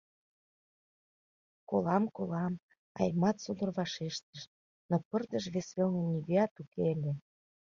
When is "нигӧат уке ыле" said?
6.13-7.13